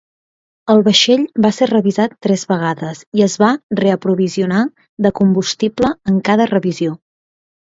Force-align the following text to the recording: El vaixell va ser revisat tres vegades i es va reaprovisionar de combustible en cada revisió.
El 0.73 0.79
vaixell 0.85 1.25
va 1.45 1.51
ser 1.57 1.67
revisat 1.71 2.15
tres 2.27 2.45
vegades 2.53 3.03
i 3.19 3.25
es 3.27 3.35
va 3.43 3.51
reaprovisionar 3.83 4.65
de 5.07 5.13
combustible 5.21 5.93
en 6.15 6.19
cada 6.33 6.53
revisió. 6.57 6.99